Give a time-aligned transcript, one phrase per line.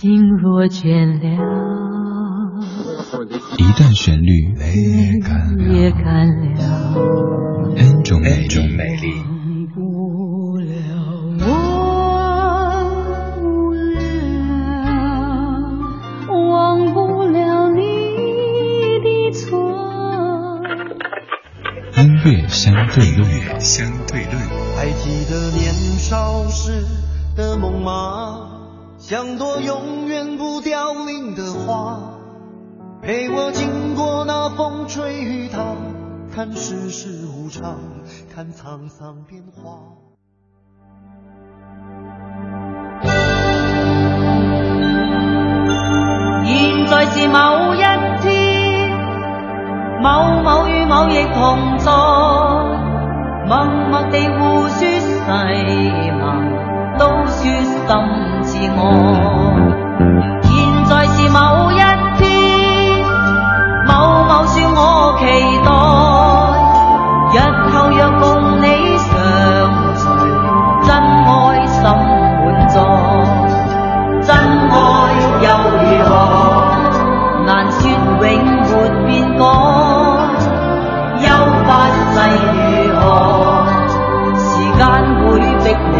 [0.00, 1.26] 心若倦了，
[3.58, 4.54] 一段旋律
[5.72, 6.94] 也干了
[7.76, 9.10] ，N 种美丽。
[9.26, 10.70] 忘不了，
[11.48, 11.50] 忘
[13.34, 13.98] 不了，
[16.28, 17.82] 忘不了你
[19.02, 20.62] 的错。
[21.96, 23.28] 音乐相对论，
[23.58, 24.36] 相对论。
[24.76, 26.86] 还记得年少时
[27.34, 28.57] 的梦吗？
[28.98, 32.00] 像朵永远不凋零的花，
[33.00, 35.58] 陪我经过那风吹雨打，
[36.34, 37.78] 看世事无常，
[38.34, 39.78] 看沧桑变化。
[46.44, 47.78] 现在是某一
[48.20, 48.90] 天，
[50.02, 51.92] 某某与某亦同在，
[53.46, 55.20] 默默地互说誓
[56.18, 58.37] 盟，都说心。
[58.60, 58.82] 是我
[60.42, 60.50] 现
[60.86, 61.38] 在是某
[61.70, 61.78] 一
[62.18, 62.26] 天，
[63.86, 63.90] 某
[64.24, 65.22] 某说我期
[65.62, 65.70] 待，
[67.34, 67.36] 日
[67.70, 68.26] 后若共
[68.60, 68.64] 你
[68.98, 69.06] 相
[69.94, 70.02] 随，
[70.82, 71.28] 真爱
[71.66, 72.74] 心满载，
[74.26, 74.74] 真爱
[75.44, 75.46] 又
[75.78, 76.10] 如何？
[77.46, 78.22] 难说永没
[79.06, 79.40] 变改，
[81.22, 81.26] 忧
[81.64, 81.68] 发
[82.10, 82.16] 誓
[82.54, 82.58] 如
[82.98, 83.00] 何？
[84.34, 84.42] 时
[84.76, 84.80] 间
[85.22, 85.26] 会
[85.62, 85.96] 逼你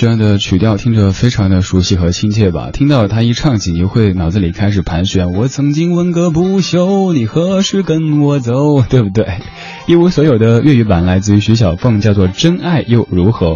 [0.00, 2.70] 这样的曲调听着非常的熟悉和亲切吧？
[2.72, 5.32] 听到他一唱起，你会脑子里开始盘旋。
[5.32, 8.80] 我曾经问个不休，你何时跟我走？
[8.80, 9.26] 对不对？
[9.86, 13.48] 一无所有的粤语版来自于徐小凤，叫做《真爱又如何》。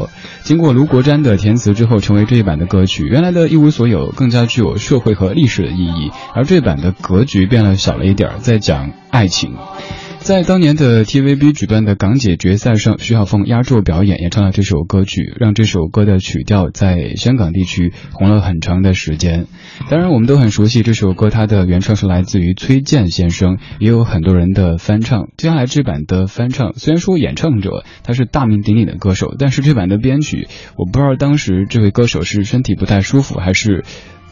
[0.43, 3.07] 经过卢国詹的填词之后，成为这一版的歌曲。
[3.07, 9.55] 原来的一无所有更加具有社会和历史的意义，而这版的格局变了小了一点，在讲爱情。
[10.25, 19.45] 在当年的 TVB 举办的港姐决赛上，徐小凤压轴表演，演唱了这首歌曲，让这首歌的曲调在香港地区红了很长的时间。
[19.91, 25.29] 当然，我们都很熟悉这首歌，它的原唱是来自于崔健先生，也有很多人的翻唱。
[25.37, 30.49] 接下来这版的翻唱，虽然说演唱者他是大名鼎鼎的歌手，但是这版的编曲，
[30.79, 33.85] 我不知道当时这位歌手是身体不太舒服，还是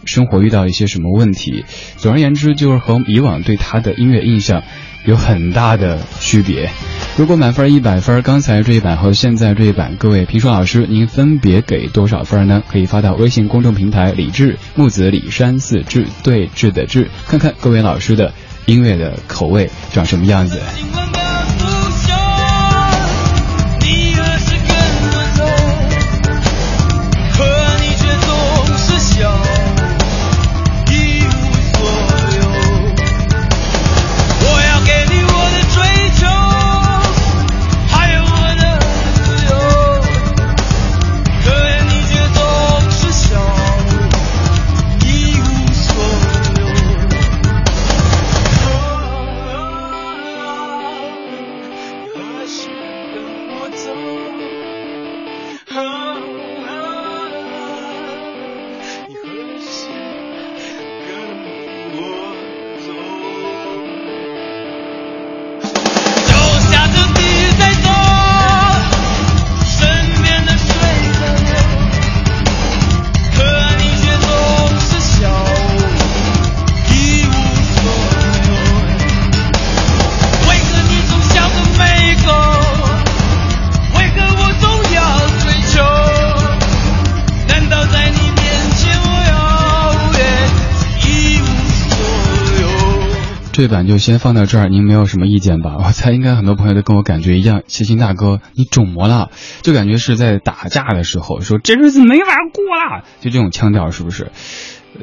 [0.05, 1.65] 生活遇到一些什么问题。
[1.97, 4.63] 总而言之，就是和以往对他的音乐印象。
[5.05, 6.71] 有很大的区别。
[7.17, 12.63] 如果满分一百分，刚才这一版和现在这一版，各位评书老师，您分别给多少分呢？
[12.69, 18.33] 可以发到微信公众平台“李志木子李山四志对峙的志”，看看各位老师的
[18.67, 20.61] 音乐的口味长什么样子。
[93.63, 95.77] 这版就先放到这儿，您没有什么意见吧？
[95.87, 97.63] 我猜应该很多朋友都跟我感觉一样。
[97.69, 99.31] 齐秦大哥，你肿么了？
[99.63, 104.33] 就感觉是在打架的时候，说这日子没法过了，就这种腔调是不是？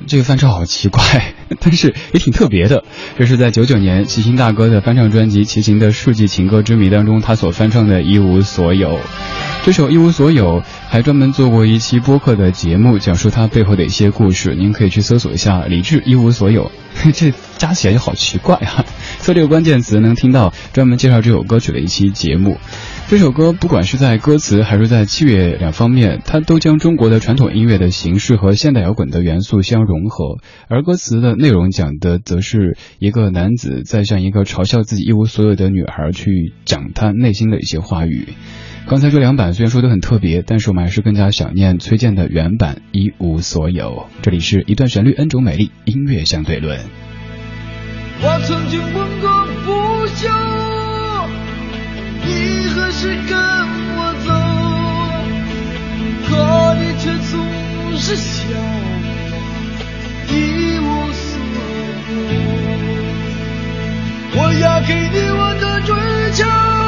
[0.07, 1.01] 这个翻唱好奇怪，
[1.61, 2.83] 但是也挺特别的。
[3.17, 8.97] 这是在九九年齐秦大哥的翻唱专辑《齐秦的世纪情歌之谜》当中，他所翻唱的《一无所有》。
[9.65, 14.55] 这首《一无所有》还专门做过一期播客的节目，讲述它背后的一些故事。
[14.55, 16.71] 您可以去搜索一下“李志一无所有”，
[17.13, 18.83] 这加起来就好奇怪啊！
[19.19, 22.57] 搜这个关键词能听到专门介绍这首歌曲的一期节目。
[23.09, 30.37] 这首歌不管是在歌词还是在器乐两方面，它都将中国的传统音乐的形式和现代摇滚的元素相融合。
[30.67, 38.29] 而歌词的内容讲的则是一个男子在向一个嘲笑自己一无所有的女孩去讲他内心的一些话语。
[38.89, 44.07] 刚才这两版虽然说都很特别，但是我们还是更加想念崔健的原版《一无所有》。
[44.23, 46.79] 这里是一段旋律，N 种美丽，音乐相对论。
[48.19, 49.29] 我曾经问过
[49.63, 50.27] 不休，
[52.25, 53.37] 你何时跟
[53.95, 54.33] 我走？
[56.27, 57.37] 可你却总
[57.95, 58.59] 是笑我
[60.33, 60.35] 一
[60.79, 61.29] 无所
[62.01, 62.03] 有。
[64.41, 65.93] 我要给你我的追
[66.33, 66.78] 求。